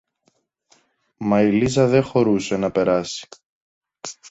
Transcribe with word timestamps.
Μα 1.17 1.41
η 1.41 1.51
Λίζα 1.51 1.87
δε 1.87 1.99
χωρούσε 1.99 2.57
να 2.57 2.71
περάσει 2.71 3.27